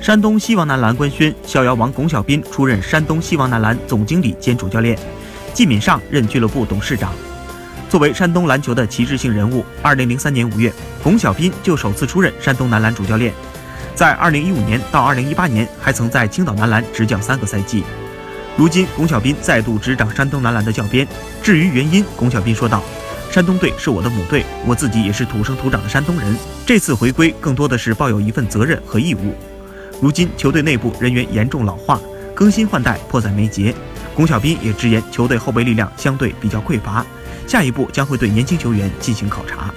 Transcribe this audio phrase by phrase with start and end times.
[0.00, 4.98] 山东西王男篮官宣，逍遥王巩晓彬出任山东西王男篮总经理兼主教练，
[5.52, 7.12] 季敏尚任俱乐部董事长。
[7.90, 13.34] 作为山东篮球的旗帜性人物，2003年5月，巩晓彬就首次出任山东男篮主教练。
[13.94, 17.84] 在2015年到2018年，还曾在青岛男篮执教三个赛季。
[18.56, 21.06] 如今，巩晓彬再度执掌山东男篮的教鞭。
[21.42, 22.82] 至于原因，巩晓彬说道
[23.30, 26.34] ：“山东队是我的母队，我自己也是土生土长的山东人。
[26.64, 29.34] 这次回归更多的是抱有一份责任和义务。
[30.00, 32.00] 如今球队内部人员严重老化，
[32.34, 33.74] 更新换代迫在眉睫。
[34.14, 37.04] 巩晓彬也直言，球队后备力量相对比较匮乏。”
[37.46, 39.74] 下一步将会对年轻球员进行考察。